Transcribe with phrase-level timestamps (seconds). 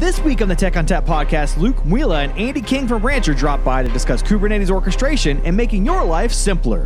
[0.00, 3.62] This week on the Tech ONTAP podcast, Luke Mwila and Andy King from Rancher drop
[3.62, 6.84] by to discuss Kubernetes orchestration and making your life simpler.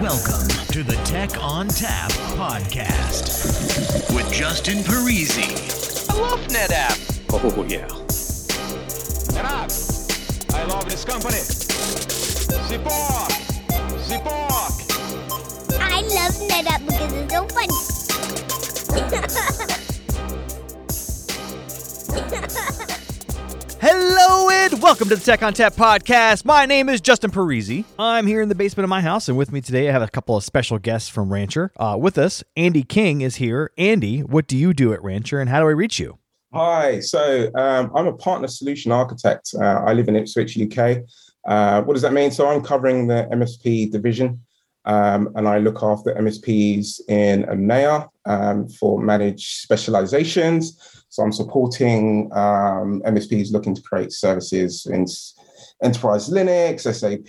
[0.00, 6.08] Welcome to the Tech ONTAP podcast with Justin Parisi.
[6.08, 6.98] I love NetApp.
[7.30, 7.86] Oh, yeah.
[9.36, 9.70] NetApp.
[10.54, 11.36] I love this company.
[12.70, 13.32] Support.
[14.00, 14.72] Support.
[15.78, 17.76] I love NetApp because it's so funny.
[23.80, 26.44] Hello and welcome to the Tech ONTAP podcast.
[26.44, 27.84] My name is Justin Parisi.
[27.98, 30.08] I'm here in the basement of my house, and with me today I have a
[30.08, 31.72] couple of special guests from Rancher.
[31.76, 33.72] Uh, with us, Andy King is here.
[33.76, 36.18] Andy, what do you do at Rancher, and how do I reach you?
[36.54, 37.00] Hi.
[37.00, 39.52] So um, I'm a partner solution architect.
[39.60, 40.98] Uh, I live in Ipswich, UK.
[41.48, 42.30] Uh, what does that mean?
[42.30, 44.40] So I'm covering the MSP division,
[44.84, 50.99] um, and I look after MSPs in EMEA um, for managed specializations.
[51.10, 55.06] So I'm supporting um, MSPs looking to create services in
[55.82, 57.28] enterprise Linux, SAP,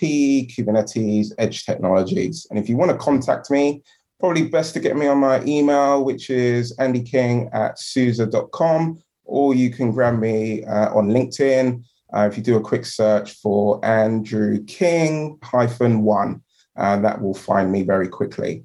[0.50, 2.46] Kubernetes, edge technologies.
[2.50, 3.82] And if you want to contact me,
[4.20, 9.72] probably best to get me on my email, which is andyking at suse.com, or you
[9.72, 11.84] can grab me uh, on LinkedIn.
[12.14, 16.44] Uh, if you do a quick search for Andrew King hyphen one,
[16.78, 18.64] uh, that will find me very quickly.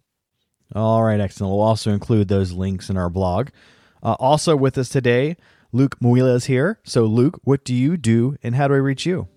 [0.75, 1.53] All right, excellent.
[1.53, 3.49] We'll also include those links in our blog.
[4.03, 5.37] Uh, also with us today,
[5.73, 6.79] Luke Mwila is here.
[6.85, 9.29] So, Luke, what do you do and how do I reach you?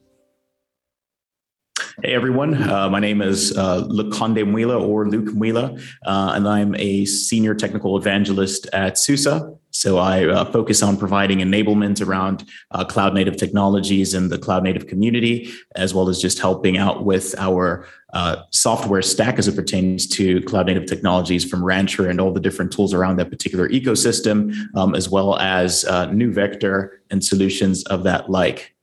[2.02, 6.74] Hey everyone, uh, my name is uh, Lukonde Mwila or Luke Mwila, uh, and I'm
[6.76, 9.28] a senior technical evangelist at SUSE.
[9.72, 14.64] So I uh, focus on providing enablement around uh, cloud native technologies and the cloud
[14.64, 19.56] native community, as well as just helping out with our uh, software stack as it
[19.58, 23.68] pertains to cloud native technologies from Rancher and all the different tools around that particular
[23.68, 28.74] ecosystem, um, as well as NeuVector and solutions of that like.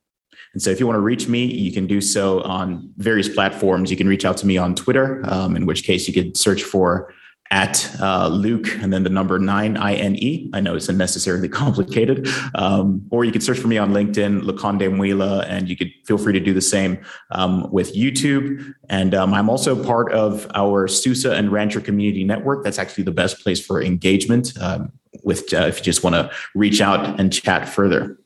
[0.57, 3.91] And so if you want to reach me, you can do so on various platforms.
[3.91, 6.63] You can reach out to me on Twitter, um, in which case you could search
[6.63, 7.13] for
[7.51, 10.49] at uh, Luke and then the number nine I N E.
[10.55, 12.27] I know it's unnecessarily complicated.
[12.55, 16.17] Um, or you could search for me on LinkedIn, Lukonde Mwila, and you could feel
[16.17, 18.73] free to do the same um, with YouTube.
[18.89, 22.65] And um, I'm also part of our SUSE and Rancher community network.
[22.65, 24.91] That's actually the best place for engagement um,
[25.23, 28.19] with uh, if you just want to reach out and chat further.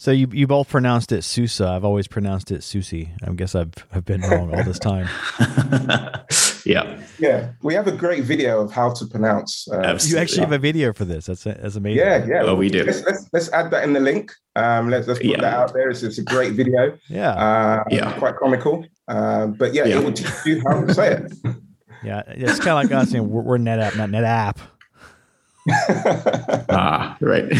[0.00, 1.68] So you you both pronounced it Susa.
[1.68, 3.10] I've always pronounced it Susie.
[3.22, 5.10] I guess I've I've been wrong all this time.
[6.64, 7.50] yeah, yeah.
[7.62, 9.68] We have a great video of how to pronounce.
[9.70, 11.26] Uh, you actually have a video for this.
[11.26, 11.98] That's that's amazing.
[11.98, 12.42] Yeah, yeah.
[12.44, 12.82] Oh, we do.
[12.82, 14.32] Let's, let's, let's add that in the link.
[14.56, 15.40] Um, let's let's put yeah.
[15.42, 15.90] that out there.
[15.90, 16.96] It's, it's a great video.
[17.10, 18.18] yeah, uh, yeah.
[18.18, 18.86] Quite comical.
[19.06, 21.32] Uh, but yeah, yeah, it will teach you how to say it.
[22.02, 24.56] Yeah, it's kind of like us saying we're, we're NetApp, not NetApp.
[26.70, 27.44] ah, right.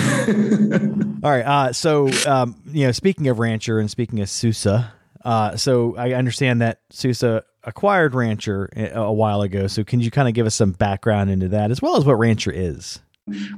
[1.22, 1.44] All right.
[1.44, 4.66] Uh, so, um, you know, speaking of Rancher and speaking of SUSE,
[5.24, 9.66] uh, so I understand that SUSE acquired Rancher a, a while ago.
[9.66, 12.14] So, can you kind of give us some background into that, as well as what
[12.14, 13.00] Rancher is?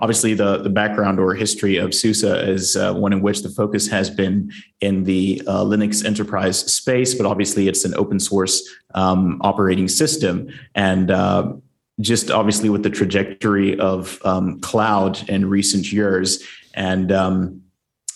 [0.00, 3.88] Obviously, the, the background or history of SUSE is uh, one in which the focus
[3.88, 8.62] has been in the uh, Linux enterprise space, but obviously it's an open source
[8.94, 10.48] um, operating system.
[10.74, 11.54] And uh,
[12.00, 16.42] just obviously with the trajectory of um, cloud in recent years.
[16.74, 17.62] And um,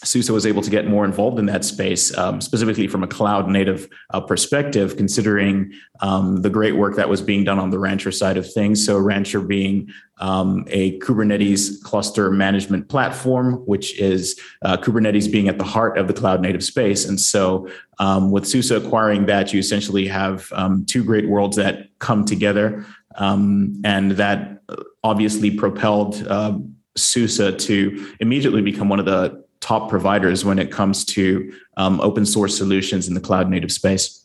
[0.04, 3.48] SUSE was able to get more involved in that space, um, specifically from a cloud
[3.48, 8.12] native uh, perspective, considering um, the great work that was being done on the Rancher
[8.12, 8.84] side of things.
[8.84, 9.88] So, Rancher being
[10.18, 16.08] um, a Kubernetes cluster management platform, which is uh, Kubernetes being at the heart of
[16.08, 17.06] the cloud native space.
[17.06, 21.88] And so, um, with SUSE acquiring that, you essentially have um, two great worlds that
[21.98, 22.84] come together.
[23.16, 24.62] Um, and that
[25.02, 26.58] obviously propelled uh,
[26.96, 32.26] SUSE to immediately become one of the top providers when it comes to um, open
[32.26, 34.24] source solutions in the cloud native space.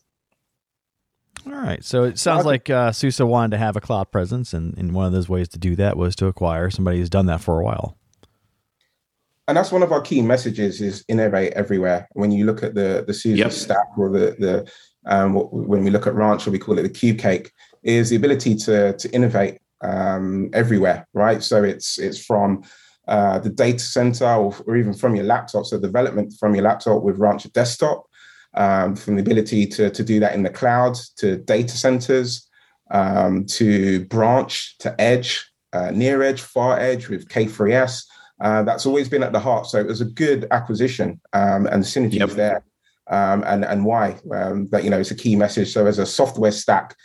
[1.46, 1.84] All right.
[1.84, 5.08] So it sounds like uh, SUSE wanted to have a cloud presence, and, and one
[5.08, 7.64] of those ways to do that was to acquire somebody who's done that for a
[7.64, 7.98] while.
[9.48, 12.08] And that's one of our key messages: is innovate everywhere.
[12.14, 13.52] When you look at the the SUSE yep.
[13.52, 14.72] stack or the the
[15.06, 17.52] um, when we look at Rancher, we call it the cube cake
[17.84, 21.42] is the ability to to innovate um, everywhere, right?
[21.44, 22.64] So it's it's from
[23.08, 25.66] uh, the data center or, or, even from your laptop.
[25.66, 28.06] So development from your laptop with Rancher Desktop,
[28.54, 32.48] um, from the ability to to do that in the cloud, to data centers,
[32.92, 38.06] um, to branch, to edge, uh, near edge, far edge with K3S.
[38.40, 39.68] Uh, that's always been at the heart.
[39.68, 42.30] So it was a good acquisition um, and synergies yep.
[42.32, 42.64] there.
[43.10, 45.74] Um, and and why um, that you know it's a key message.
[45.74, 46.96] So as a software stack,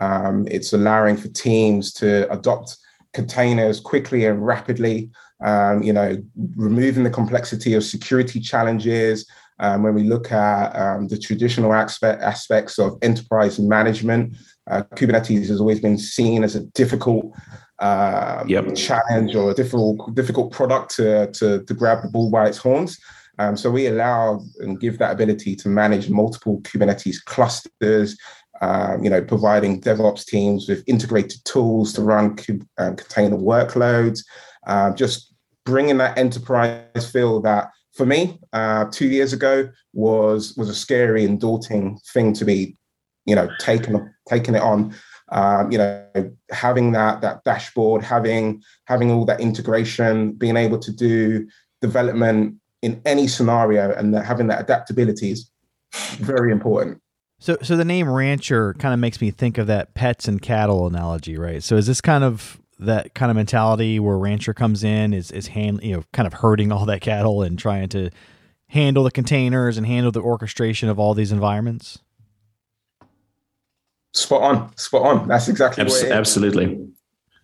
[0.00, 2.76] um, it's allowing for teams to adopt
[3.12, 5.10] containers quickly and rapidly.
[5.44, 6.16] Um, you know,
[6.56, 9.28] removing the complexity of security challenges.
[9.58, 14.34] Um, when we look at um, the traditional aspect, aspects of enterprise management,
[14.70, 17.32] uh, Kubernetes has always been seen as a difficult
[17.78, 18.74] um, Yep.
[18.74, 22.98] challenge or a difficult difficult product to, to, to grab the bull by its horns.
[23.38, 28.16] Um, so we allow and give that ability to manage multiple Kubernetes clusters,
[28.60, 32.36] um, you know, providing DevOps teams with integrated tools to run
[32.78, 34.20] um, container workloads,
[34.66, 40.68] um, just bringing that enterprise feel that for me uh, two years ago was was
[40.68, 42.76] a scary and daunting thing to be,
[43.24, 44.94] you know, taken taking it on.
[45.32, 46.06] Um, you know,
[46.52, 51.48] having that that dashboard, having having all that integration, being able to do
[51.80, 55.50] development in any scenario, and having that adaptability is
[56.18, 57.00] very important.
[57.38, 60.86] So, so the name rancher kind of makes me think of that pets and cattle
[60.86, 61.62] analogy, right?
[61.62, 65.46] So, is this kind of that kind of mentality where rancher comes in is is
[65.48, 68.10] hand you know kind of herding all that cattle and trying to
[68.68, 71.98] handle the containers and handle the orchestration of all these environments?
[74.12, 75.28] Spot on, spot on.
[75.28, 76.12] That's exactly Abs- what it is.
[76.12, 76.88] absolutely.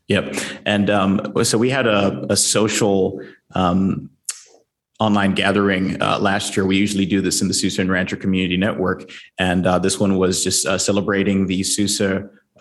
[0.09, 0.37] Yep.
[0.67, 3.21] And um, so we had a, a social
[3.55, 4.11] um,
[5.03, 6.65] online gathering uh, last year.
[6.65, 9.11] We usually do this in the SUSE and Rancher Community Network.
[9.37, 12.01] And uh, this one was just uh, celebrating the SUSE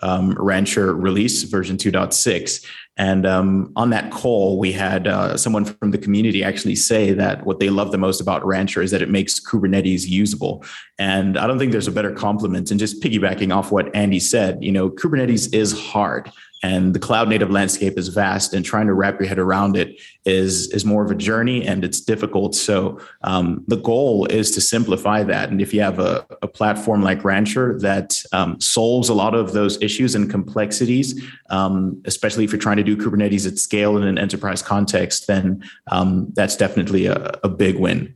[0.02, 2.66] um, Rancher release version 2.6.
[2.96, 7.46] And um, on that call, we had uh, someone from the community actually say that
[7.46, 10.64] what they love the most about Rancher is that it makes Kubernetes usable.
[10.98, 12.70] And I don't think there's a better compliment.
[12.70, 16.30] And just piggybacking off what Andy said, you know, Kubernetes is hard
[16.62, 20.00] and the cloud native landscape is vast and trying to wrap your head around it
[20.24, 22.54] is is more of a journey and it's difficult.
[22.54, 25.50] So um, the goal is to simplify that.
[25.50, 29.52] And if you have a, a platform like rancher that um, solves a lot of
[29.52, 34.04] those issues and complexities um, especially if you're trying to do kubernetes at scale in
[34.04, 38.14] an enterprise context then um, that's definitely a, a big win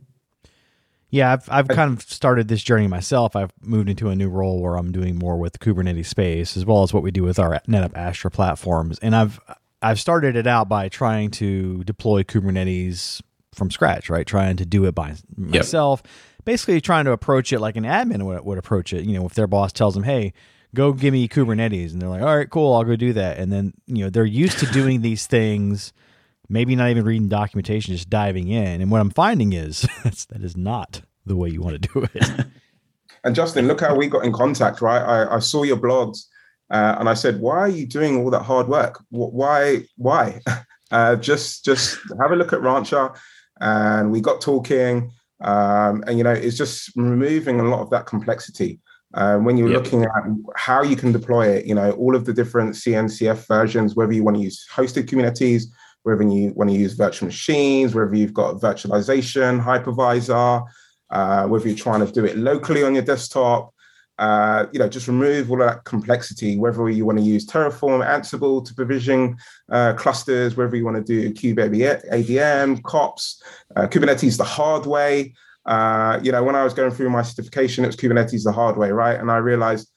[1.09, 3.35] Yeah, I've I've kind of started this journey myself.
[3.35, 6.83] I've moved into a new role where I'm doing more with Kubernetes space as well
[6.83, 8.99] as what we do with our NetApp Astra platforms.
[8.99, 9.39] And I've
[9.81, 13.21] I've started it out by trying to deploy Kubernetes
[13.53, 14.27] from scratch, right?
[14.27, 16.03] Trying to do it by myself.
[16.43, 19.05] Basically trying to approach it like an admin would, would approach it.
[19.05, 20.33] You know, if their boss tells them, "Hey,
[20.75, 23.51] go give me Kubernetes." And they're like, "All right, cool, I'll go do that." And
[23.51, 25.93] then, you know, they're used to doing these things
[26.49, 28.81] maybe not even reading documentation, just diving in.
[28.81, 32.07] And what I'm finding is that's, that is not the way you want to do
[32.13, 32.45] it.
[33.23, 35.01] And Justin, look how we got in contact, right?
[35.01, 36.25] I, I saw your blogs
[36.69, 39.03] uh, and I said, why are you doing all that hard work?
[39.09, 39.83] Why?
[39.97, 40.39] Why?
[40.89, 43.11] Uh, just just have a look at Rancher.
[43.59, 45.11] And we got talking.
[45.41, 48.79] Um, and, you know, it's just removing a lot of that complexity.
[49.13, 49.83] Uh, when you're Yep.
[49.83, 50.11] looking at
[50.55, 54.23] how you can deploy it, you know, all of the different CNCF versions, whether you
[54.23, 55.63] want to use hosted Kubernetes,
[56.07, 60.65] whether you want to use virtual machines, whether you've got virtualization, hypervisor,
[61.09, 63.73] uh, whether you're trying to do it locally on your desktop,
[64.17, 68.07] uh, you know, just remove all of that complexity, whether you want to use Terraform,
[68.07, 69.35] Ansible to provision
[69.69, 73.43] uh, clusters, whether you want to do Kube ADM, kOps,
[73.75, 75.35] uh, Kubernetes the hard way.
[75.65, 78.77] Uh, you know, when I was going through my certification, it was Kubernetes the hard
[78.77, 79.19] way, right?
[79.19, 79.91] And I realized,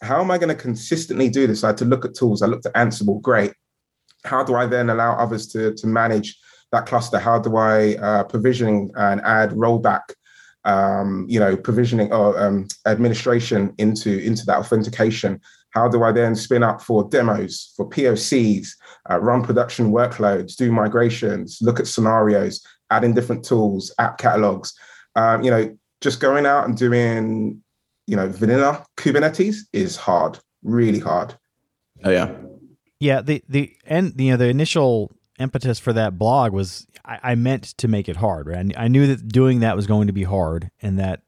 [0.00, 1.64] how am I going to consistently do this?
[1.64, 2.40] I had to look at tools.
[2.40, 3.52] I looked at Ansible, great.
[4.26, 6.38] How do I then allow others to, to manage
[6.72, 7.18] that cluster?
[7.18, 10.02] How do I uh, provision and add rollback
[10.66, 15.40] um, you know, provisioning or um, administration into into that authentication.
[15.70, 18.68] How do I then spin up for demos, for POCs,
[19.10, 24.74] uh, run production workloads, do migrations, look at scenarios, add in different tools, app catalogs?
[25.14, 27.62] Um, you know, just going out and doing,
[28.06, 31.34] you know, vanilla Kubernetes is hard, really hard.
[32.04, 32.34] oh yeah
[33.00, 37.34] yeah, the the and you know the initial impetus for that blog was I, I
[37.34, 38.46] meant to make it hard.
[38.46, 38.72] Right?
[38.76, 41.22] I, I knew that doing that was going to be hard, and that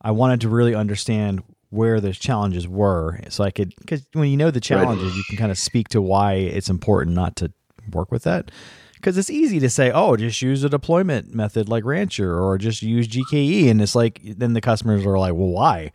[0.00, 4.36] I wanted to really understand where those challenges were, so I could because when you
[4.36, 7.52] know the challenges, you can kind of speak to why it's important not to
[7.92, 8.50] work with that.
[8.94, 12.82] Because it's easy to say, oh, just use a deployment method like Rancher or just
[12.82, 13.70] use GKE.
[13.70, 15.92] And it's like, then the customers are like, well, why?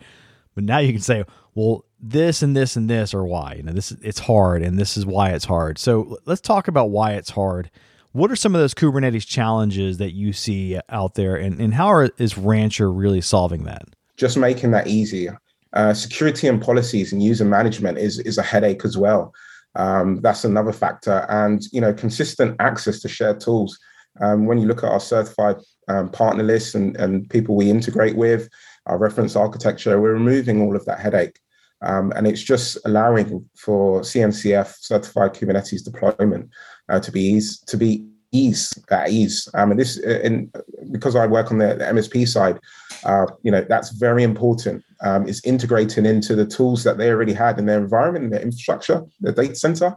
[0.56, 3.56] But now you can say, well, this and this and this are why.
[3.56, 5.78] You know, this it's hard and this is why it's hard.
[5.78, 7.70] So let's talk about why it's hard.
[8.12, 11.88] What are some of those Kubernetes challenges that you see out there, and, and how
[11.88, 13.86] are, is Rancher really solving that?
[14.18, 15.40] Just making that easier.
[15.74, 19.34] Uh, security and policies and user management is is a headache as well.
[19.76, 23.80] Um, that's another factor, and you know, consistent access to shared tools.
[24.22, 25.56] Um, when you look at our certified
[25.88, 28.48] um, partner lists and, and people we integrate with,
[28.86, 31.40] our reference architecture, we're removing all of that headache.
[31.82, 36.50] Um, and it's just allowing for CNCF certified Kubernetes deployment
[36.90, 39.48] uh, to be ease, to be ease at ease.
[39.54, 40.54] Um, and this, and
[40.92, 42.60] because I work on the, the MSP side,
[43.04, 44.84] uh, you know, that's very important.
[45.02, 48.42] Um, is integrating into the tools that they already had in their environment, in their
[48.42, 49.96] infrastructure, their data center,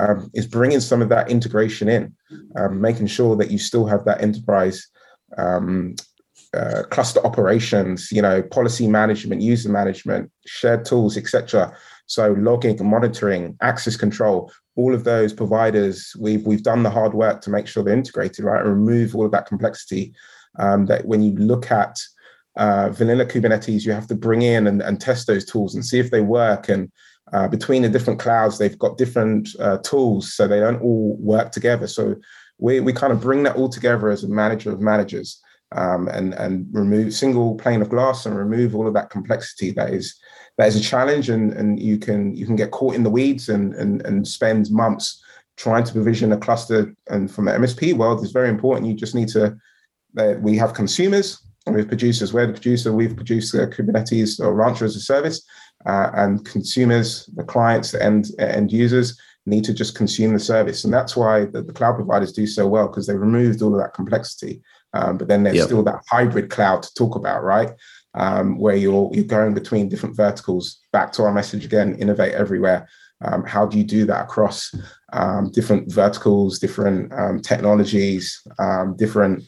[0.00, 2.12] um, is bringing some of that integration in,
[2.56, 4.88] um, making sure that you still have that enterprise
[5.36, 5.94] um,
[6.54, 11.76] uh, cluster operations, you know, policy management, user management, shared tools, etc.
[12.06, 17.42] So logging, monitoring, access control, all of those providers, we've we've done the hard work
[17.42, 20.14] to make sure they're integrated, right, and remove all of that complexity.
[20.58, 21.98] Um, that when you look at
[22.56, 26.00] uh, vanilla Kubernetes, you have to bring in and, and, test those tools and see
[26.00, 26.68] if they work.
[26.68, 26.90] And
[27.32, 31.52] uh, between the different clouds, they've got different uh, tools, so they don't all work
[31.52, 31.86] together.
[31.86, 32.16] So
[32.58, 35.40] we we kind of bring that all together as a manager of managers.
[35.72, 39.90] Um, and and remove single pane of glass and remove all of that complexity that
[39.92, 40.18] is
[40.56, 41.28] that is a challenge.
[41.28, 44.70] And and you can you can get caught in the weeds and and, and spend
[44.70, 45.22] months
[45.56, 46.94] trying to provision a cluster.
[47.08, 48.86] And from the msp world is very important.
[48.86, 49.56] You just need to
[50.16, 52.32] uh, we have consumers and we have producers.
[52.32, 55.44] We're the producer we've produced uh, kubernetes or rancher as a service.
[55.86, 60.84] Uh, and consumers the clients the end end users need to just consume the service.
[60.84, 63.80] And that's why the, the cloud providers do so well because they removed all of
[63.80, 64.62] that complexity
[64.94, 65.66] um, but then there's yep.
[65.66, 67.70] still that hybrid cloud to talk about right
[68.14, 70.80] um, where you're you're going between different verticals.
[70.92, 72.88] Back to our message again: innovate everywhere.
[73.20, 74.72] Um, how do you do that across
[75.12, 79.42] um, different verticals, different um, technologies, um, different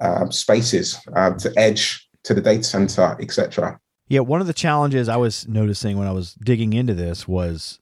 [0.00, 3.80] uh, spaces uh, to edge to the data center, etc.
[4.08, 7.80] Yeah, one of the challenges I was noticing when I was digging into this was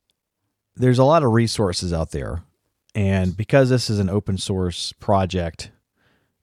[0.77, 2.43] there's a lot of resources out there,
[2.95, 5.71] and because this is an open source project,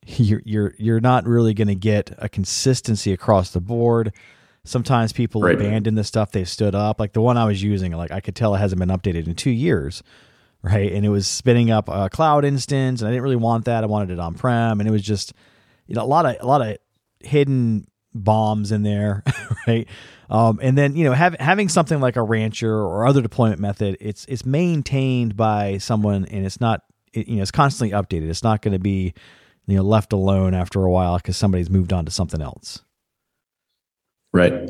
[0.05, 4.13] you're you're you're not really going to get a consistency across the board.
[4.63, 5.55] Sometimes people right.
[5.55, 6.99] abandon the stuff they've stood up.
[6.99, 9.35] Like the one I was using, like I could tell it hasn't been updated in
[9.35, 10.03] two years,
[10.61, 10.91] right?
[10.91, 13.83] And it was spinning up a cloud instance, and I didn't really want that.
[13.83, 15.33] I wanted it on prem, and it was just
[15.87, 16.77] you know a lot of a lot of
[17.19, 19.23] hidden bombs in there,
[19.67, 19.87] right?
[20.29, 23.97] Um, and then you know have, having something like a rancher or other deployment method,
[23.99, 26.81] it's it's maintained by someone, and it's not
[27.13, 28.29] it, you know it's constantly updated.
[28.29, 29.13] It's not going to be
[29.67, 32.81] you know left alone after a while because somebody's moved on to something else.
[34.33, 34.69] Right.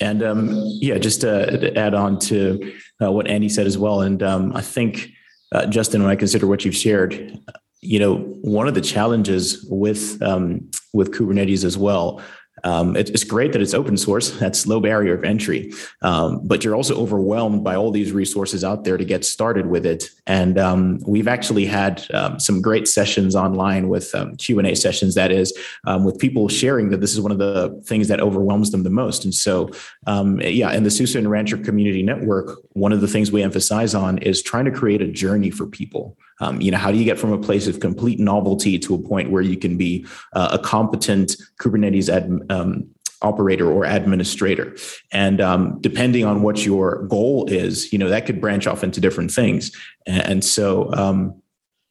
[0.00, 4.02] And um, yeah just to, to, add on to uh, what andy said as well
[4.02, 5.08] and um, i think
[5.52, 7.38] uh, justin when i consider what you've shared
[7.80, 12.20] you know one of the challenges with um, with kubernetes as well
[12.64, 14.30] um, it, it's great that it's open source.
[14.30, 15.72] That's low barrier of entry.
[16.02, 19.86] Um, but you're also overwhelmed by all these resources out there to get started with
[19.86, 20.10] it.
[20.26, 24.74] And um, we've actually had um, some great sessions online with um, Q and A
[24.74, 25.14] sessions.
[25.14, 28.70] That is, um, with people sharing that this is one of the things that overwhelms
[28.70, 29.24] them the most.
[29.24, 29.70] And so,
[30.06, 34.18] yeah, in the SUSE and Rancher Community Network, one of the things we emphasize on
[34.18, 36.16] is trying to create a journey for people.
[36.40, 38.98] Um, you know, how do you get from a place of complete novelty to a
[38.98, 42.88] point where you can be uh, a competent Kubernetes ad, um,
[43.22, 44.76] operator or administrator?
[45.12, 49.00] And um, depending on what your goal is, you know, that could branch off into
[49.00, 49.70] different things.
[50.06, 51.42] And, and so, um,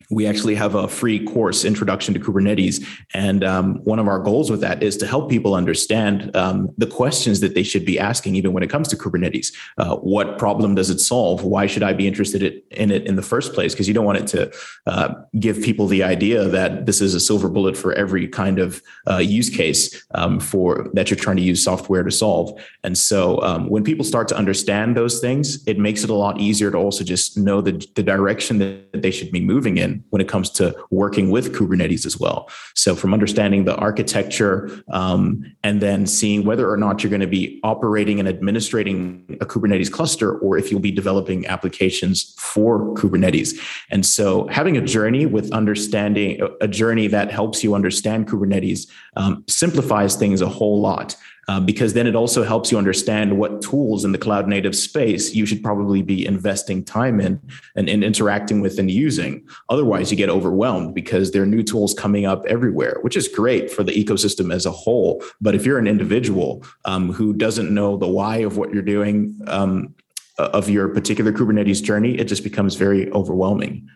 [0.10, 2.86] we actually have a free course introduction to kubernetes.
[3.14, 6.88] And um, one of our goals with that is to help people understand um, the
[6.88, 9.54] questions that they should be asking even when it comes to kubernetes.
[9.78, 11.44] Uh, what problem does it solve?
[11.44, 13.74] Why should i be interested in it in the first place?
[13.74, 14.52] Because you don't want it to
[14.86, 18.82] uh, give people the idea that this is a silver bullet for every kind of
[19.10, 22.60] uh, use case um, for that you're trying to use software to solve.
[22.84, 26.40] And so um, when people start to understand those things it makes it a lot
[26.40, 30.22] easier to also just know the, the direction that they should be moving in when
[30.22, 32.50] it comes to working with Kubernetes as well.
[32.76, 37.28] So, from understanding the architecture um, and then seeing whether or not you're going to
[37.28, 43.58] be operating and administrating a Kubernetes cluster or if you'll be developing applications for Kubernetes.
[43.90, 49.44] And so, having a journey with understanding a journey that helps you understand Kubernetes um,
[49.48, 51.16] simplifies things a whole lot
[51.48, 55.34] uh, because then it also helps you understand what tools in the cloud native space
[55.34, 57.40] you should probably be investing time in
[57.76, 59.46] and, and interacting with and using.
[59.70, 63.72] Otherwise, you get overwhelmed because there are new tools coming up everywhere, which is great
[63.72, 65.24] for the ecosystem as a whole.
[65.42, 69.40] But if you're an individual um, who doesn't know the why of what you're doing,
[69.48, 69.96] um,
[70.38, 73.88] of your particular Kubernetes journey, it just becomes very overwhelming.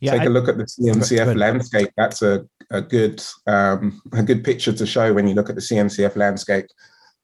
[0.00, 1.90] Yeah, Take I, a look at the CNCF landscape.
[1.96, 5.60] That's a a good um, a good picture to show when you look at the
[5.60, 6.66] CNCF landscape.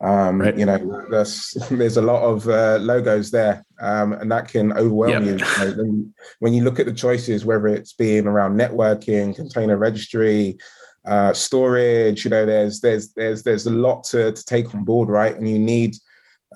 [0.00, 0.56] Um, right.
[0.58, 5.24] You know, there's there's a lot of uh, logos there, um, and that can overwhelm
[5.24, 5.24] yep.
[5.24, 5.30] you.
[5.32, 9.76] you know, when, when, you look at the choices, whether it's being around networking, container
[9.76, 10.58] registry,
[11.06, 15.08] uh, storage, you know, there's there's there's there's a lot to, to take on board,
[15.08, 15.36] right?
[15.36, 15.94] And you need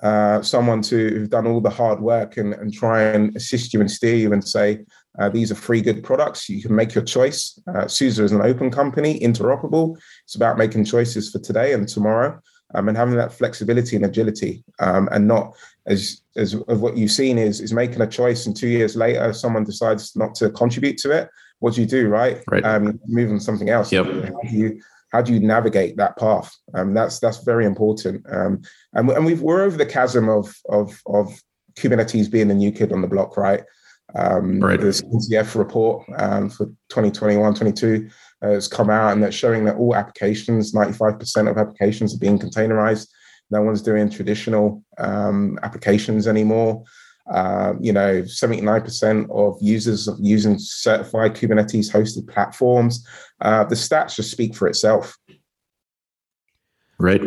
[0.03, 3.81] uh, someone to who've done all the hard work and, and try and assist you
[3.81, 4.79] and steer you and say,
[5.17, 6.49] uh, these are free good products.
[6.49, 7.59] You can make your choice.
[7.67, 9.97] Uh, SUSE is an open company, interoperable.
[10.23, 12.39] It's about making choices for today and tomorrow
[12.75, 15.55] um, and having that flexibility and agility um, and not
[15.87, 19.33] as as of what you've seen is is making a choice and two years later
[19.33, 23.31] someone decides not to contribute to it what do you do right right um, move
[23.31, 24.05] on something else yep.
[24.05, 28.61] how do you how do you navigate that path um, that's that's very important um,
[28.93, 31.41] and, and we've, we're over the chasm of of of
[31.75, 33.63] kubernetes being the new kid on the block right
[34.15, 34.79] um, right.
[34.79, 38.09] This CNCF report um, for 2021 22
[38.41, 42.39] uh, has come out and that's showing that all applications, 95% of applications are being
[42.39, 43.07] containerized.
[43.51, 46.83] No one's doing traditional um, applications anymore.
[47.29, 53.05] Uh, you know, 79% of users are using certified Kubernetes hosted platforms.
[53.41, 55.15] Uh, the stats just speak for itself.
[56.99, 57.21] Right.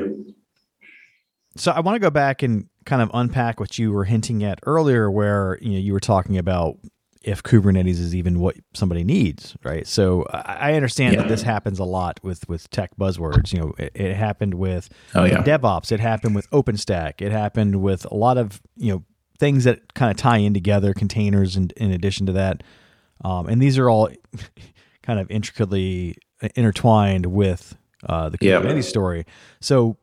[1.56, 4.58] So I want to go back and kind of unpack what you were hinting at
[4.64, 6.76] earlier, where you know you were talking about
[7.22, 9.86] if Kubernetes is even what somebody needs, right?
[9.86, 11.22] So I understand yeah.
[11.22, 13.52] that this happens a lot with with tech buzzwords.
[13.52, 15.42] You know, it, it happened with oh, yeah.
[15.42, 19.04] DevOps, it happened with OpenStack, it happened with a lot of you know
[19.38, 22.62] things that kind of tie in together, containers, and in addition to that,
[23.24, 24.10] um, and these are all
[25.02, 26.16] kind of intricately
[26.56, 27.76] intertwined with
[28.08, 28.80] uh, the Kubernetes yeah.
[28.80, 29.26] story.
[29.60, 29.96] So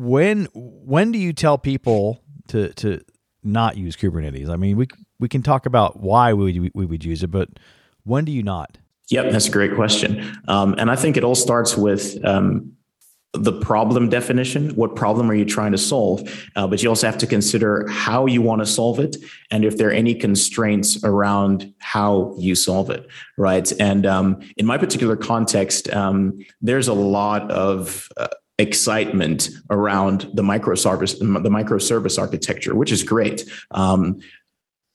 [0.00, 3.00] when when do you tell people to to
[3.42, 4.48] not use Kubernetes?
[4.48, 4.88] I mean, we
[5.18, 7.48] we can talk about why we we would use it, but
[8.04, 8.78] when do you not?
[9.10, 12.18] Yep, that's a great question, um, and I think it all starts with.
[12.24, 12.72] Um,
[13.32, 16.20] the problem definition what problem are you trying to solve
[16.56, 19.16] uh, but you also have to consider how you want to solve it
[19.52, 23.06] and if there are any constraints around how you solve it
[23.38, 28.26] right and um, in my particular context um, there's a lot of uh,
[28.60, 34.20] excitement around the microservice the microservice architecture which is great um,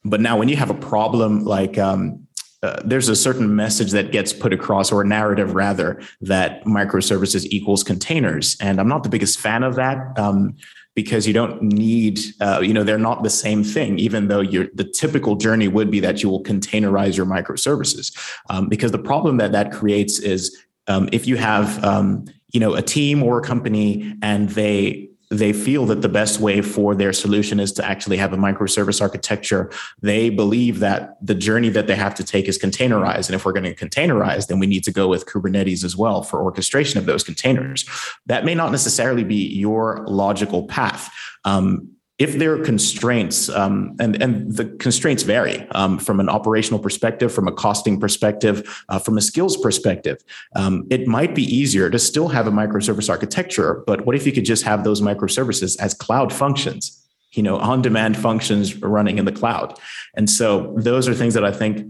[0.05, 2.27] but now, when you have a problem like um,
[2.62, 7.45] uh, there's a certain message that gets put across, or a narrative rather, that microservices
[7.50, 10.17] equals containers, and I'm not the biggest fan of that.
[10.17, 10.56] Um,
[10.95, 14.89] because you don't need, uh, you know, they're not the same thing, even though the
[14.95, 18.17] typical journey would be that you will containerize your microservices.
[18.49, 22.23] Um, because the problem that that creates is um, if you have, um,
[22.56, 26.62] you know, a team or a company and they they feel that the best way
[26.62, 29.70] for their solution is to actually have a microservice architecture.
[30.02, 33.26] They believe that the journey that they have to take is containerized.
[33.26, 36.22] And if we're going to containerize, then we need to go with Kubernetes as well
[36.22, 37.89] for orchestration of those containers.
[38.28, 41.12] That may not necessarily be your logical path.
[41.44, 46.80] Um, if there are constraints, um, and and the constraints vary um, from an operational
[46.80, 50.23] perspective, from a costing perspective, uh, from a skills perspective,
[50.56, 53.84] um, it might be easier to still have a microservice architecture.
[53.86, 57.01] But what if you could just have those microservices as cloud functions?
[57.34, 59.78] You know, on-demand functions running in the cloud.
[60.15, 61.86] And so those are things that I think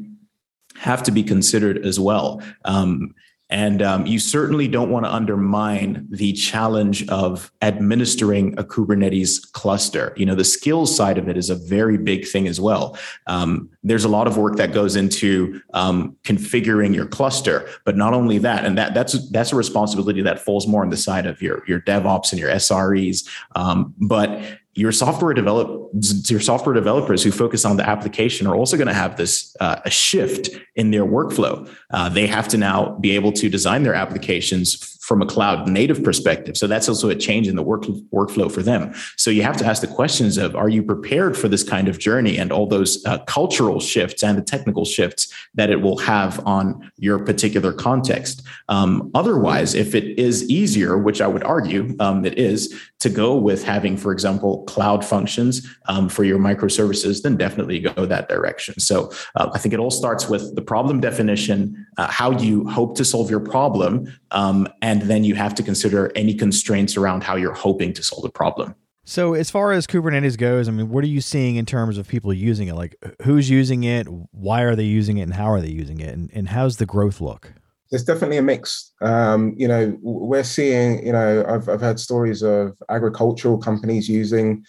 [0.76, 2.42] have to be considered as well.
[2.66, 3.14] Um,
[3.50, 10.14] and um, you certainly don't want to undermine the challenge of administering a Kubernetes cluster.
[10.18, 12.98] You know, the skills side of it is a very big thing as well.
[13.28, 18.14] Um, there's a lot of work that goes into um, configuring your cluster, but not
[18.16, 21.42] only that, and that that's that's a responsibility that falls more on the side of
[21.42, 23.28] your your DevOps and your SREs.
[23.56, 24.42] Um, but
[24.76, 25.90] your software develop
[26.28, 29.80] your software developers who focus on the application are also going to have this uh,
[29.86, 31.70] a shift in their workflow.
[31.92, 36.04] Uh, they have to now be able to design their applications from a cloud native
[36.04, 36.58] perspective.
[36.58, 38.92] So that's also a change in the work, workflow for them.
[39.18, 42.00] So you have to ask the questions of are you prepared for this kind of
[42.00, 46.46] journey and all those uh, cultural shifts and the technical shifts that it will have
[46.48, 48.42] on your particular context.
[48.68, 53.36] Um, otherwise, if it is easier, which I would argue um, it is, to go
[53.36, 58.80] with having, for example, cloud functions um, for your microservices, then definitely go that direction.
[58.80, 62.98] So uh, I think it all starts with the problem definition, uh, how you hope
[62.98, 67.24] to solve your problem, um, and and then you have to consider any constraints around
[67.24, 68.74] how you're hoping to solve the problem.
[69.04, 72.08] So, as far as Kubernetes goes, I mean, what are you seeing in terms of
[72.08, 72.76] people using it?
[72.76, 74.08] Like, who's using it?
[74.32, 75.24] Why are they using it?
[75.24, 76.12] And how are they using it?
[76.14, 77.54] And, and how's the growth look?
[77.92, 78.92] There's definitely a mix.
[79.02, 84.64] Um, you know, we're seeing, you know, I've, I've heard stories of agricultural companies using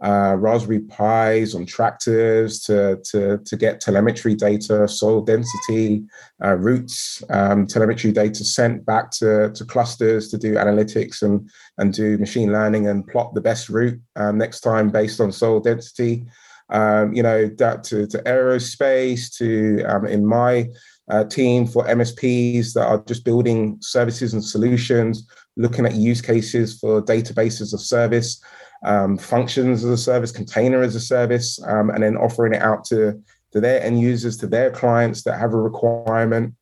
[0.00, 6.04] uh, Raspberry Pis on tractors to, to, to get telemetry data, soil density,
[6.44, 11.92] uh, roots, um, telemetry data sent back to, to clusters to do analytics and, and
[11.92, 16.24] do machine learning and plot the best route um, next time based on soil density.
[16.70, 20.68] Um, you know, that to, to aerospace, to um, in my
[21.10, 26.78] uh, team for MSPs that are just building services and solutions, looking at use cases
[26.78, 28.40] for databases of service
[28.84, 32.84] um, functions as a service, container as a service, um, and then offering it out
[32.86, 33.20] to,
[33.52, 36.54] to their end users, to their clients that have a requirement.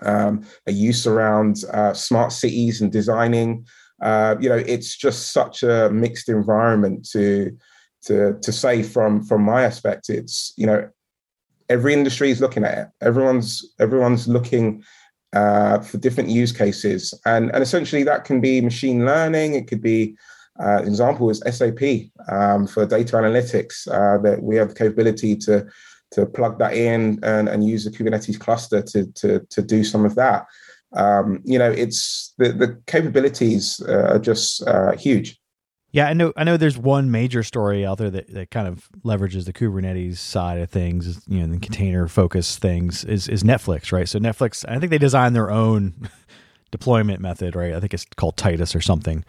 [0.00, 3.66] Um, a use around uh, smart cities and designing.
[4.00, 7.56] Uh, you know, it's just such a mixed environment to
[8.04, 10.08] to to say from from my aspect.
[10.08, 10.88] It's you know,
[11.68, 12.88] every industry is looking at it.
[13.00, 14.84] Everyone's everyone's looking
[15.32, 19.54] uh, for different use cases, and and essentially that can be machine learning.
[19.54, 20.16] It could be
[20.60, 25.66] uh, example is SAP um, for data analytics uh, that we have the capability to
[26.10, 30.04] to plug that in and, and use the Kubernetes cluster to to to do some
[30.04, 30.46] of that.
[30.94, 35.38] Um, you know, it's the the capabilities uh, are just uh, huge.
[35.90, 36.32] Yeah, I know.
[36.36, 36.56] I know.
[36.56, 40.68] There's one major story out there that, that kind of leverages the Kubernetes side of
[40.70, 44.08] things, you know, the container focus things is is Netflix, right?
[44.08, 46.10] So Netflix, I think they designed their own
[46.70, 47.72] deployment method, right?
[47.72, 49.24] I think it's called Titus or something.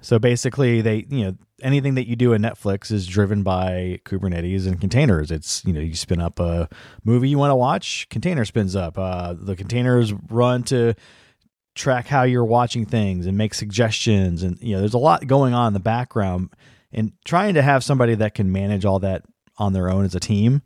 [0.00, 4.66] So basically, they you know anything that you do in Netflix is driven by Kubernetes
[4.66, 5.30] and containers.
[5.30, 6.68] It's you know you spin up a
[7.04, 8.98] movie you want to watch, container spins up.
[8.98, 10.94] Uh, the containers run to
[11.74, 15.54] track how you're watching things and make suggestions, and you know there's a lot going
[15.54, 16.50] on in the background.
[16.90, 19.24] And trying to have somebody that can manage all that
[19.58, 20.62] on their own as a team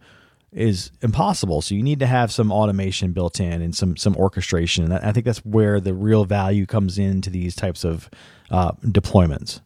[0.52, 1.62] is impossible.
[1.62, 4.84] So you need to have some automation built in and some some orchestration.
[4.84, 8.10] And I think that's where the real value comes into these types of
[8.50, 9.60] uh, deployments.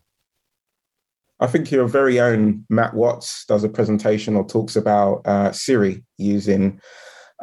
[1.38, 6.02] I think your very own Matt Watts does a presentation or talks about uh, Siri
[6.16, 6.80] using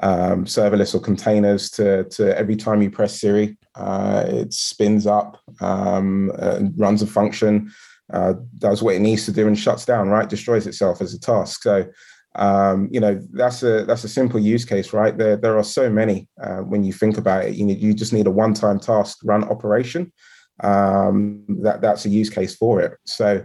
[0.01, 5.39] um, serverless or containers to, to every time you press Siri, uh, it spins up
[5.61, 6.31] um,
[6.75, 7.71] runs a function,
[8.11, 10.29] uh, does what it needs to do and shuts down, right?
[10.29, 11.61] Destroys itself as a task.
[11.61, 11.85] So,
[12.35, 15.15] um, you know, that's a that's a simple use case, right?
[15.15, 17.55] There there are so many uh, when you think about it.
[17.55, 20.11] You need you just need a one time task run operation.
[20.63, 22.93] Um, that that's a use case for it.
[23.05, 23.43] So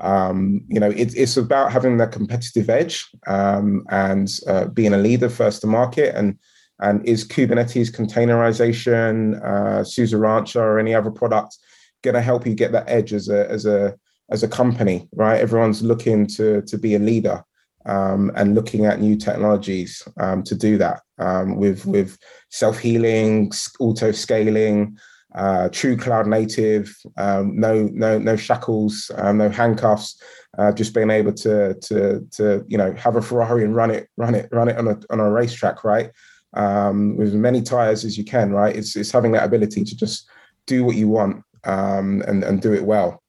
[0.00, 4.98] um, you know, it, it's about having that competitive edge um, and uh, being a
[4.98, 6.14] leader first to market.
[6.16, 6.38] And
[6.80, 11.58] and is Kubernetes containerization, uh, Rancher, or any other product
[12.02, 13.94] going to help you get that edge as a as a
[14.30, 15.08] as a company?
[15.12, 17.44] Right, everyone's looking to to be a leader
[17.86, 22.18] um, and looking at new technologies um, to do that um, with with
[22.50, 24.98] self healing, auto scaling
[25.34, 30.20] uh, true cloud native, um, no no no shackles, um, no handcuffs,
[30.58, 34.08] uh, just being able to to to you know have a Ferrari and run it
[34.16, 36.10] run it run it on a on a racetrack, right?
[36.54, 38.74] Um, with as many tires as you can, right?
[38.74, 40.28] It's it's having that ability to just
[40.66, 43.22] do what you want um, and and do it well.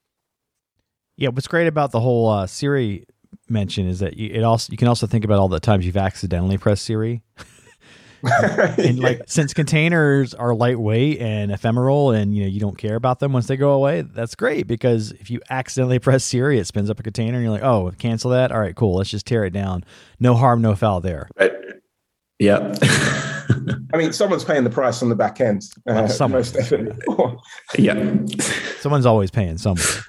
[1.17, 3.05] Yeah, what's great about the whole uh, Siri
[3.49, 5.97] mention is that you, it also you can also think about all the times you've
[5.97, 7.21] accidentally pressed Siri.
[8.77, 13.19] and like since containers are lightweight and ephemeral and you know you don't care about
[13.19, 16.91] them once they go away that's great because if you accidentally press siri it spins
[16.91, 18.51] up a container and you're like oh cancel that?
[18.51, 18.97] All right cool.
[18.97, 19.83] Let's just tear it down.
[20.19, 21.29] No harm no foul there.
[21.39, 21.51] Right.
[22.37, 22.75] yeah
[23.93, 27.03] i mean someone's paying the price on the back end uh, most definitely.
[27.77, 28.17] Yeah
[28.79, 30.03] someone's always paying somewhere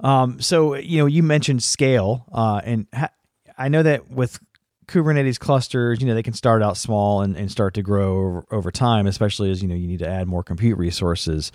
[0.00, 3.10] um so you know you mentioned scale uh and ha-
[3.56, 4.40] I know that with
[4.86, 8.46] Kubernetes clusters, you know, they can start out small and, and start to grow over,
[8.50, 11.52] over, time, especially as, you know, you need to add more compute resources.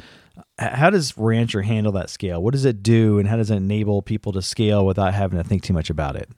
[0.57, 2.41] How does Rancher handle that scale?
[2.41, 5.43] What does it do and how does it enable people to scale without having to
[5.43, 6.29] think too much about it?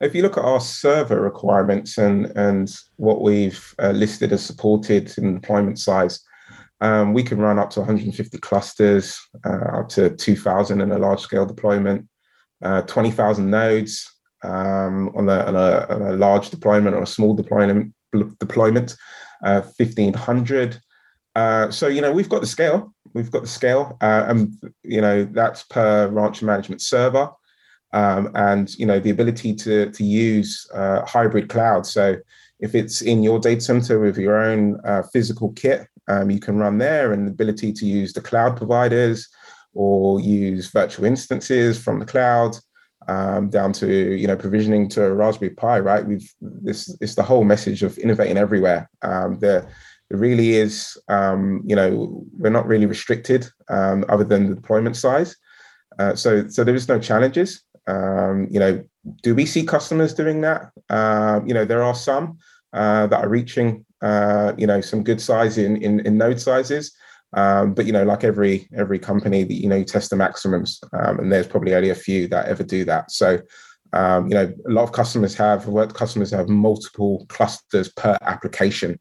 [0.00, 5.12] If you look at our server requirements and, and what we've uh, listed as supported
[5.18, 6.20] in deployment size,
[6.80, 11.20] um, we can run up to 150 clusters, uh, up to 2,000 in a large
[11.20, 12.08] scale deployment,
[12.62, 14.10] uh, 20,000 nodes,
[14.42, 17.92] um, on, a, on, a, on, a, large deployment or a small deployment,
[18.38, 18.96] deployment
[19.44, 20.80] uh, 1500.
[21.36, 25.00] Uh, so, you know, we've got the scale, we've got the scale, uh, and, you
[25.00, 27.30] know, that's per rancher management server.
[27.92, 31.86] Um, and, you know, the ability to, to use uh, hybrid cloud.
[31.86, 32.16] So
[32.60, 34.80] if it's in your data center with your own
[35.12, 39.28] physical kit, um, you can run there and the ability to use the cloud providers
[39.74, 42.56] or use virtual instances from the cloud
[43.08, 46.04] um, down to you know provisioning to a Raspberry Pi, right?
[46.04, 48.90] We've this it's the whole message of innovating everywhere.
[49.02, 49.68] Um, there,
[50.10, 54.96] there really is, um, you know, we're not really restricted um, other than the deployment
[54.96, 55.36] size.
[55.98, 57.62] Uh, so, so there is no challenges.
[57.86, 58.84] Um, you know,
[59.22, 60.70] do we see customers doing that?
[60.88, 62.38] Uh, you know, there are some
[62.72, 66.92] uh, that are reaching, uh, you know, some good size in, in, in node sizes.
[67.32, 70.80] Um, but you know, like every every company, that you know, you test the maximums,
[70.92, 73.12] um, and there's probably only a few that ever do that.
[73.12, 73.40] So,
[73.92, 78.98] um, you know, a lot of customers have what customers have multiple clusters per application,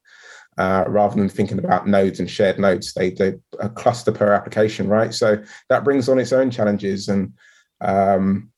[0.59, 2.93] uh, rather than thinking about nodes and shared nodes.
[2.93, 5.13] They they a cluster per application, right?
[5.13, 7.33] So that brings on its own challenges, and
[7.81, 8.51] um,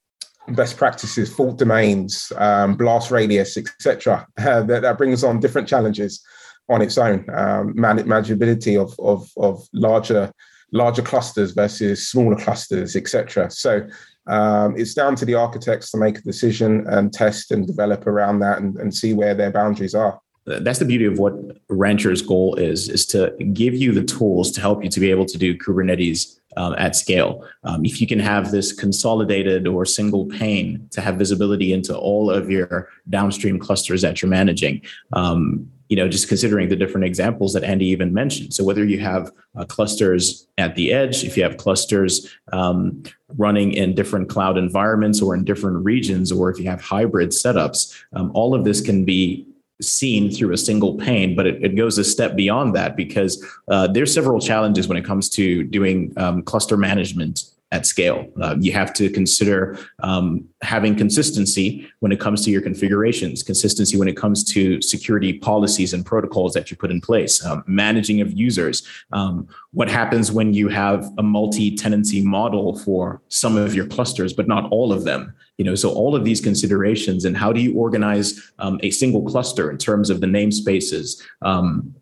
[0.50, 4.28] best practices, fault domains, um, blast radius, etc.
[4.38, 6.24] Uh, that, that brings on different challenges
[6.70, 7.26] on its own.
[7.30, 10.32] Um, manageability of, of, of larger
[10.74, 13.52] larger clusters versus smaller clusters, etc.
[13.52, 13.86] So
[14.28, 18.40] um, it's down to the architects to make a decision and test and develop around
[18.40, 21.34] that and, and see where their boundaries are that's the beauty of what
[21.70, 25.26] rancher's goal is is to give you the tools to help you to be able
[25.26, 27.48] to do kubernetes um, at scale.
[27.64, 32.30] Um, if you can have this consolidated or single pane to have visibility into all
[32.30, 34.82] of your downstream clusters that you're managing
[35.14, 38.54] um, you know just considering the different examples that andy even mentioned.
[38.54, 43.04] So whether you have uh, clusters at the edge if you have clusters um,
[43.38, 47.94] running in different cloud environments or in different regions or if you have hybrid setups
[48.14, 49.46] um, all of this can be
[49.82, 53.88] seen through a single pane, but it, it goes a step beyond that because uh,
[53.88, 58.28] there's several challenges when it comes to doing um, cluster management at scale.
[58.42, 63.98] Uh, you have to consider um, having consistency when it comes to your configurations, consistency
[63.98, 68.20] when it comes to security policies and protocols that you put in place, um, managing
[68.20, 68.86] of users.
[69.14, 74.48] Um, what happens when you have a multi-tenancy model for some of your clusters, but
[74.48, 75.34] not all of them?
[75.58, 79.24] You know, so all of these considerations and how do you organize um, a single
[79.24, 81.22] cluster in terms of the namespaces?
[81.42, 81.96] Um,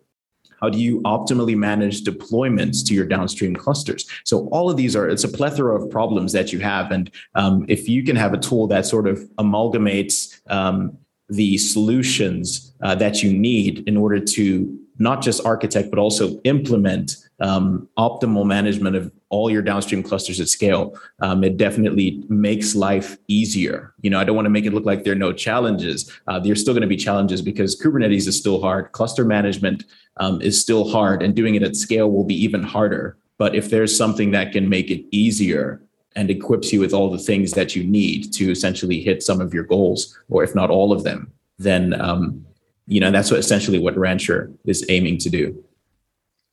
[0.61, 4.05] how do you optimally manage deployments to your downstream clusters?
[4.23, 6.91] So all of these are, it's a plethora of problems that you have.
[6.91, 10.97] And um, if you can have a tool that sort of amalgamates um,
[11.29, 17.15] the solutions uh, that you need in order to not just architect, but also implement
[17.39, 23.17] um, optimal management of all your downstream clusters at scale, um, it definitely makes life
[23.27, 23.93] easier.
[24.01, 26.11] You know, I don't want to make it look like there are no challenges.
[26.27, 28.91] Uh, there's still going to be challenges because Kubernetes is still hard.
[28.91, 29.85] Cluster management
[30.17, 33.17] um, is still hard, and doing it at scale will be even harder.
[33.37, 35.81] But if there's something that can make it easier
[36.15, 39.53] and equips you with all the things that you need to essentially hit some of
[39.53, 42.45] your goals, or if not all of them, then um,
[42.87, 45.63] you know that's what essentially what Rancher is aiming to do.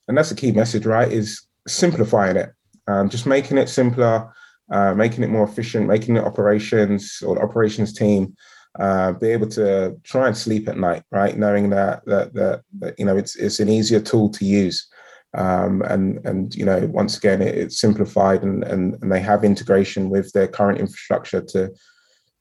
[0.08, 1.10] And that's the key message, right?
[1.10, 2.52] Is simplifying it,
[2.88, 4.33] um, just making it simpler,
[4.70, 8.35] uh, making it more efficient, making the operations or the operations team
[8.79, 11.37] uh, be able to try and sleep at night, right?
[11.37, 14.87] Knowing that that that, that you know it's it's an easier tool to use,
[15.35, 19.44] um, and and you know once again it, it's simplified and, and and they have
[19.44, 21.70] integration with their current infrastructure to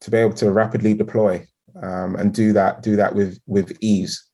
[0.02, 1.46] to be able to rapidly deploy
[1.82, 4.26] um, and do that do that with with ease.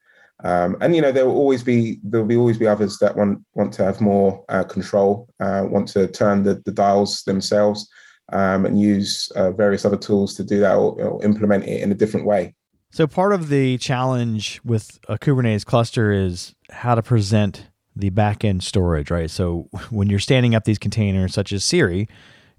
[0.44, 3.40] Um, and you know there will always be there will always be others that want
[3.54, 7.88] want to have more uh, control, uh, want to turn the, the dials themselves
[8.32, 11.92] um, and use uh, various other tools to do that or, or, implement it in
[11.92, 12.56] a different way.
[12.92, 18.64] So, part of the challenge with a Kubernetes cluster is how to present the backend
[18.64, 19.30] storage, right?
[19.30, 22.08] So, when you're standing up these containers, such as Siri,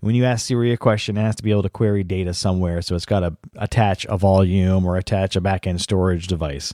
[0.00, 2.80] when you ask Siri a question, it has to be able to query data somewhere.
[2.80, 6.72] So, it's got to attach a volume or attach a backend storage device.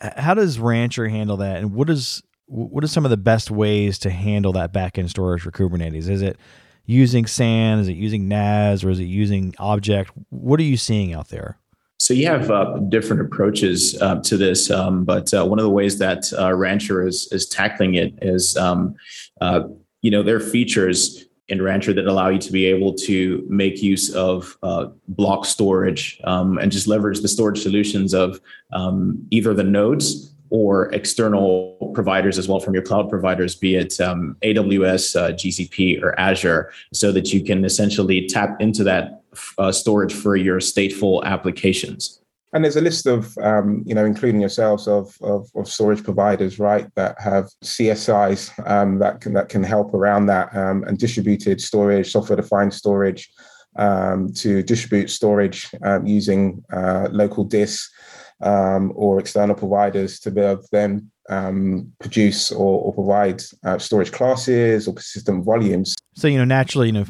[0.00, 1.58] How does Rancher handle that?
[1.58, 5.42] And what is what are some of the best ways to handle that backend storage
[5.42, 6.08] for Kubernetes?
[6.08, 6.36] Is it
[6.84, 7.78] using SAN?
[7.78, 10.10] Is it using NAS or is it using Object?
[10.30, 11.58] What are you seeing out there?
[12.00, 15.70] So you have uh, different approaches uh, to this, um, but uh, one of the
[15.70, 18.94] ways that uh, Rancher is is tackling it is, um,
[19.40, 19.64] uh,
[20.00, 24.14] you know, their features in Rancher that allow you to be able to make use
[24.14, 28.40] of uh, block storage um, and just leverage the storage solutions of
[28.72, 34.00] um, either the nodes or external providers as well from your cloud providers, be it
[34.00, 39.22] um, AWS, uh, GCP, or Azure, so that you can essentially tap into that
[39.58, 42.19] uh, storage for your stateful applications.
[42.52, 46.58] And there's a list of, um, you know, including yourselves, of, of, of, storage providers,
[46.58, 51.60] right, that have CSIs um, that can that can help around that, um, and distributed
[51.60, 53.30] storage, software-defined storage,
[53.76, 57.90] um, to distribute storage um, using uh, local disks
[58.40, 63.78] um, or external providers to be able to then um, produce or, or provide uh,
[63.78, 65.94] storage classes or persistent volumes.
[66.14, 67.04] So, you know, naturally, you know,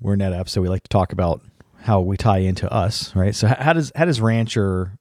[0.00, 1.42] we're NetApp, so we like to talk about
[1.84, 3.34] how we tie into us, right?
[3.34, 4.96] So, how does how does Rancher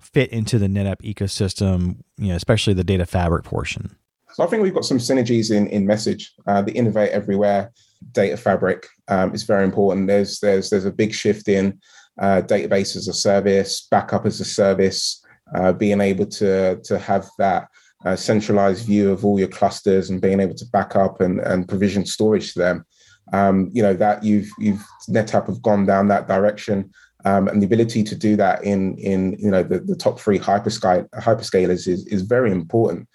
[0.00, 1.96] fit into the NetApp ecosystem?
[2.16, 3.96] You know, especially the data fabric portion.
[4.34, 6.32] So, I think we've got some synergies in in message.
[6.46, 7.72] Uh, the innovate everywhere
[8.12, 10.06] data fabric um, is very important.
[10.06, 11.80] There's there's there's a big shift in
[12.20, 15.24] uh, database as a service, backup as a service,
[15.56, 17.66] uh, being able to to have that
[18.04, 21.68] uh, centralized view of all your clusters and being able to back up and, and
[21.68, 22.84] provision storage to them.
[23.32, 26.90] Um, you know that you've you've NetApp have gone down that direction,
[27.24, 30.38] um, and the ability to do that in in you know the, the top three
[30.38, 33.08] hyperscale hyperscalers is is very important.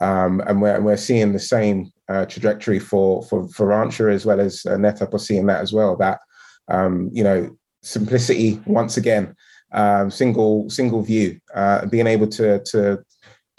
[0.00, 4.40] Um, and we're we're seeing the same uh, trajectory for for for Rancher as well
[4.40, 5.96] as uh, NetApp are seeing that as well.
[5.96, 6.20] That
[6.68, 9.34] um, you know, simplicity once again,
[9.72, 13.04] um, single single view, uh, being able to to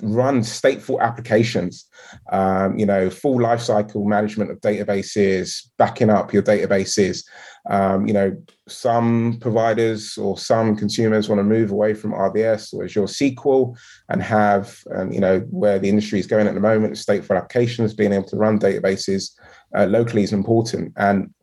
[0.01, 1.85] run stateful applications,
[2.31, 7.23] um, you know, full lifecycle management of databases, backing up your databases.
[7.67, 8.35] Um, you know,
[8.67, 13.75] some providers or some consumers want to move away from RDS or Azure SQL
[14.09, 17.93] and have, um, you know, where the industry is going at the moment, stateful applications,
[17.93, 19.31] being able to run databases
[19.75, 20.93] uh, locally is important.
[20.97, 21.33] And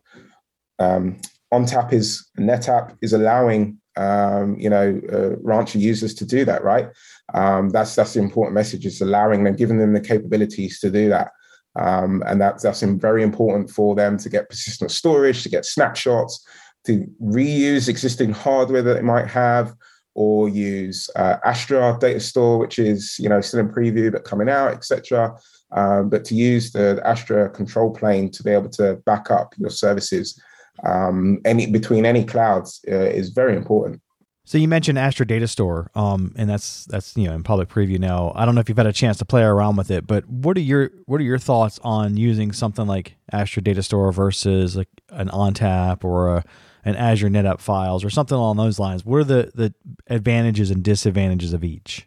[0.79, 1.19] um,
[1.53, 6.89] ONTAP is NetApp is allowing um, you know, uh, Rancher users to do that, right?
[7.33, 8.85] Um, that's that's the important message.
[8.85, 11.31] It's allowing them, giving them the capabilities to do that,
[11.75, 16.45] um, and that's that's very important for them to get persistent storage, to get snapshots,
[16.85, 19.73] to reuse existing hardware that they might have,
[20.15, 24.49] or use uh, Astra Data Store, which is you know still in preview but coming
[24.49, 25.35] out, etc.
[25.71, 29.71] Um, but to use the Astra control plane to be able to back up your
[29.71, 30.39] services
[30.83, 34.01] um, any between any clouds uh, is very important.
[34.45, 37.97] So you mentioned Astra Data Store, um, and that's that's you know in public preview
[37.97, 38.33] now.
[38.35, 40.57] I don't know if you've had a chance to play around with it, but what
[40.57, 44.89] are your what are your thoughts on using something like Astra Data Store versus like
[45.09, 46.43] an ONTAP or a,
[46.83, 49.05] an Azure NetApp Files or something along those lines?
[49.05, 49.73] What are the the
[50.07, 52.05] advantages and disadvantages of each?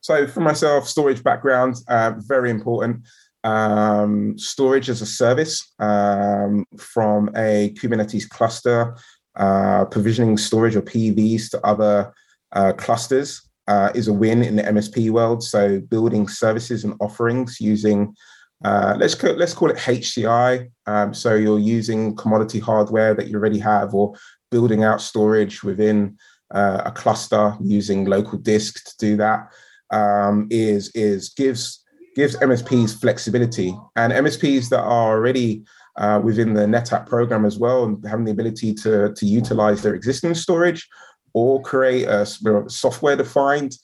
[0.00, 3.06] So for myself, storage background uh, very important
[3.44, 8.96] um, storage as a service um, from a Kubernetes cluster,
[9.36, 12.12] uh, provisioning storage or PVs to other
[12.52, 15.42] uh, clusters uh, is a win in the MSP world.
[15.42, 18.14] So building services and offerings using
[18.62, 20.70] uh, let's call, let's call it HCI.
[20.86, 24.14] Um, so you're using commodity hardware that you already have, or
[24.50, 26.18] building out storage within
[26.50, 29.52] uh, a cluster using local disk to do that.
[29.92, 31.79] Um, is is gives
[32.16, 35.64] gives MSPs flexibility and MSPs that are already
[35.96, 39.94] uh, within the NetApp program as well and having the ability to, to utilize their
[39.94, 40.88] existing storage
[41.34, 42.26] or create a
[42.68, 43.76] software defined,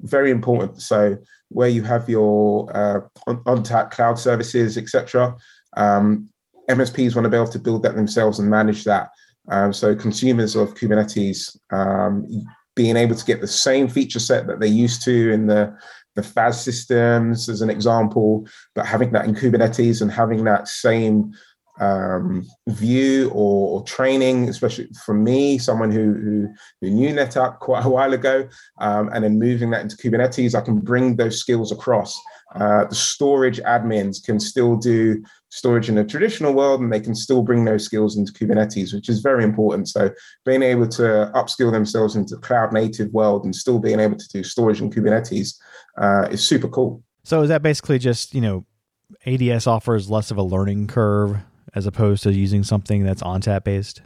[0.00, 0.80] very important.
[0.80, 1.18] So
[1.48, 5.36] where you have your uh, ONTAP cloud services, etc.,
[5.76, 6.28] um,
[6.70, 9.10] MSPs want to be able to build that themselves and manage that.
[9.50, 12.26] Um, so consumers of Kubernetes um,
[12.74, 15.76] being able to get the same feature set that they used to in the
[16.14, 21.34] the FAS systems as an example, but having that in Kubernetes and having that same
[21.80, 26.48] um, view or, or, training, especially for me, someone who, who,
[26.80, 28.48] who knew NetApp quite a while ago,
[28.78, 32.20] um, and then moving that into Kubernetes, I can bring those skills across.
[32.54, 37.14] Uh, the storage admins can still do storage in the traditional world and they can
[37.14, 39.88] still bring those skills into Kubernetes, which is very important.
[39.88, 40.10] So
[40.44, 44.42] being able to upskill themselves into cloud native world and still being able to do
[44.42, 45.54] storage in Kubernetes
[45.96, 47.04] uh, is super cool.
[47.22, 48.66] So is that basically just, you know,
[49.26, 51.36] ADS offers less of a learning curve
[51.72, 54.02] as opposed to using something that's ONTAP based?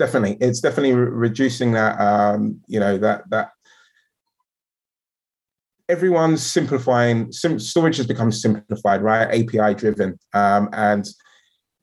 [0.00, 0.36] Definitely.
[0.40, 3.52] It's definitely re- reducing that, um, you know, that, that
[5.92, 7.30] everyone's simplifying.
[7.30, 9.28] Sim- storage has become simplified, right?
[9.28, 11.06] API driven, um, and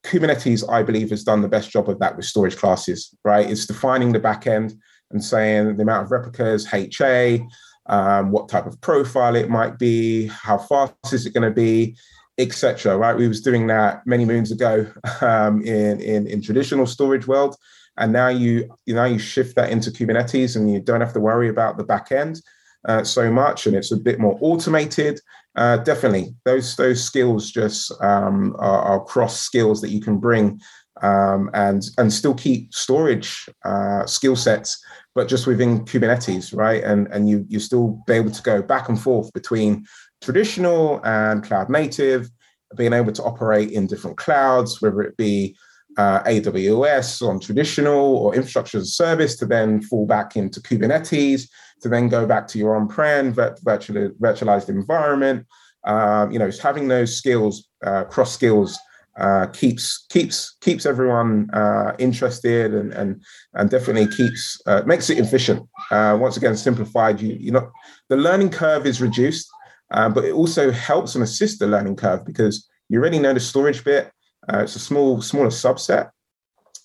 [0.03, 3.49] Kubernetes, I believe, has done the best job of that with storage classes, right?
[3.49, 4.73] It's defining the backend
[5.11, 7.45] and saying the amount of replicas, HA,
[7.85, 11.95] um, what type of profile it might be, how fast is it going to be,
[12.39, 12.97] etc.
[12.97, 13.15] Right?
[13.15, 14.91] We was doing that many moons ago
[15.21, 17.55] um, in, in in traditional storage world,
[17.97, 18.51] and now you
[18.87, 21.83] you now you shift that into Kubernetes, and you don't have to worry about the
[21.83, 22.41] backend
[22.87, 25.19] uh, so much, and it's a bit more automated.
[25.55, 30.59] Uh, definitely, those those skills just um, are, are, cross skills that you can bring
[31.01, 34.83] um, and and still keep storage uh, skill sets,
[35.15, 36.83] but just within Kubernetes, right?
[36.83, 39.85] And and you you still be able to go back and forth between
[40.21, 42.29] traditional and cloud native,
[42.77, 45.57] being able to operate in different clouds, whether it be
[45.97, 51.49] uh, AWS on traditional or infrastructure as a service, to then fall back into Kubernetes
[51.81, 55.45] to then go back to your on-prem virtual, virtualized environment.
[55.85, 58.77] Um, you know, having those skills, uh, cross skills,
[59.19, 63.21] uh, keeps keeps keeps everyone uh, interested and and
[63.53, 65.67] and definitely keeps uh, makes it efficient.
[65.91, 67.19] Uh, once again, simplified.
[67.19, 67.69] You you know,
[68.07, 69.49] the learning curve is reduced,
[69.91, 73.39] uh, but it also helps and assists the learning curve because you already know the
[73.39, 74.11] storage bit.
[74.49, 76.11] it's a small smaller subset,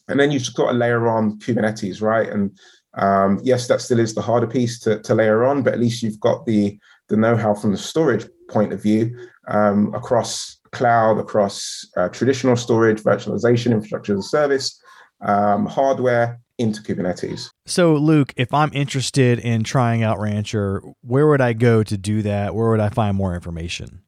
[0.08, 2.28] and then you've just got to layer on Kubernetes, right?
[2.28, 2.58] And
[2.96, 6.02] um, yes, that still is the harder piece to, to layer on, but at least
[6.02, 6.78] you've got the
[7.08, 9.14] the know-how from the storage point of view
[9.48, 14.80] um, across cloud, across uh, traditional storage, virtualization, infrastructure as a service,
[15.20, 17.50] um, hardware into Kubernetes.
[17.66, 22.22] So, Luke, if I'm interested in trying out Rancher, where would I go to do
[22.22, 22.54] that?
[22.54, 24.00] Where would I find more information?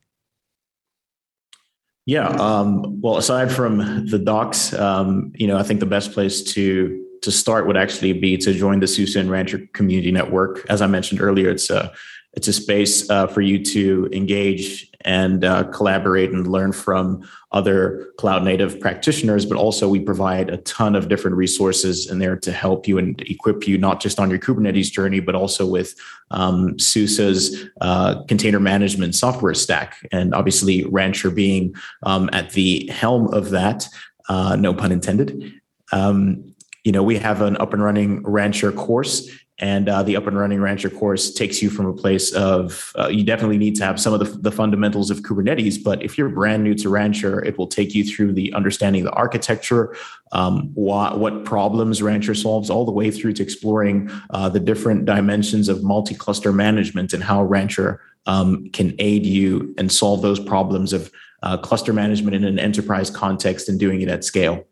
[2.07, 2.28] Yeah.
[2.28, 7.05] Um, well, aside from the docs, um, you know, I think the best place to
[7.22, 10.64] to start would actually be to join the SUSE and Rancher Community Network.
[10.68, 11.92] As I mentioned earlier, it's a
[12.36, 18.12] it's a space uh, for you to engage and uh, collaborate and learn from other
[18.18, 22.52] cloud native practitioners but also we provide a ton of different resources in there to
[22.52, 25.94] help you and equip you not just on your kubernetes journey but also with
[26.30, 33.32] um, suse's uh, container management software stack and obviously rancher being um, at the helm
[33.32, 33.88] of that
[34.28, 35.54] uh, no pun intended
[35.92, 36.52] um,
[36.87, 39.28] you know we have an up and running rancher course
[39.59, 43.09] and uh, the up and running rancher course takes you from a place of uh,
[43.09, 46.28] you definitely need to have some of the, the, fundamentals of kubernetes but if you're
[46.28, 49.97] brand new to rancher it will take you through the understanding the architecture
[50.30, 55.05] um, what, what problems rancher solves all the way through to exploring uh, the different
[55.07, 60.93] dimensions of multi-cluster management and how rancher um, can aid you and solve those problems
[60.93, 61.11] of
[61.43, 64.64] uh, cluster management in an enterprise context and doing it at scale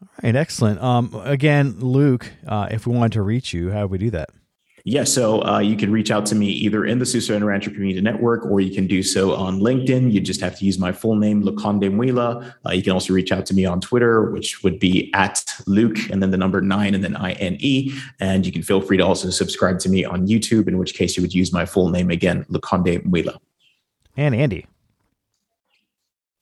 [0.00, 0.80] all right, excellent.
[0.80, 4.30] Um, again, Luke, uh, if we wanted to reach you, how do we do that?
[4.84, 7.70] Yeah, so uh, you can reach out to me either in the SUSE and Rancher
[7.70, 10.10] Community Network, or you can do so on LinkedIn.
[10.10, 12.54] You just have to use my full name, Lukonde Mwila.
[12.64, 15.98] Uh, you can also reach out to me on Twitter, which would be at Luke
[16.10, 17.92] and then the number nine and then I N E.
[18.20, 21.18] And you can feel free to also subscribe to me on YouTube, in which case
[21.18, 23.36] you would use my full name again, Lukonde Mwila.
[24.16, 24.64] And Andy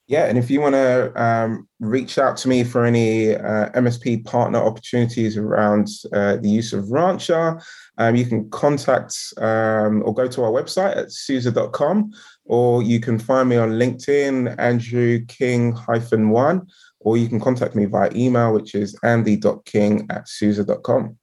[0.08, 4.24] yeah, and if you want to um, reach out to me for any uh, MSP
[4.24, 7.60] partner opportunities around uh, the use of Rancher,
[7.98, 12.12] um, you can contact um, or go to our website at SUSE.com,
[12.44, 16.68] or you can find me on LinkedIn, Andrew King hyphen one,
[17.00, 21.18] or you can contact me via email, which is andy.king at SUSE.com.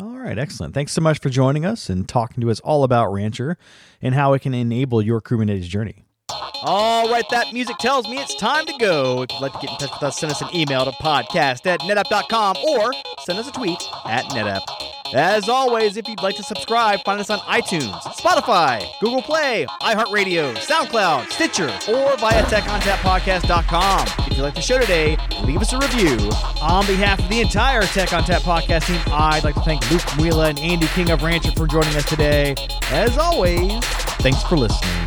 [0.00, 0.74] All right, excellent.
[0.74, 3.58] Thanks so much for joining us and talking to us all about Rancher
[4.00, 6.05] and how it can enable your Kubernetes journey.
[6.68, 9.22] All right, that music tells me it's time to go.
[9.22, 11.64] If you'd like to get in touch with us, send us an email to podcast
[11.64, 14.62] at netapp.com or send us a tweet at netapp.
[15.14, 20.56] As always, if you'd like to subscribe, find us on iTunes, Spotify, Google Play, iHeartRadio,
[20.56, 24.08] SoundCloud, Stitcher, or via TechOnTapPodcast.com.
[24.26, 26.16] If you like the show today, leave us a review.
[26.60, 30.50] On behalf of the entire Tech ONTAP podcast team, I'd like to thank Luke Mwila
[30.50, 32.56] and Andy King of Rancher for joining us today.
[32.90, 33.72] As always,
[34.18, 35.06] thanks for listening.